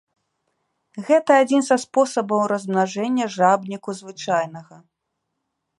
Гэта 1.09 1.31
адзін 1.41 1.61
са 1.69 1.75
спосабаў 1.83 2.41
размнажэння 2.53 3.25
жабніку 3.37 3.89
звычайнага. 4.01 4.75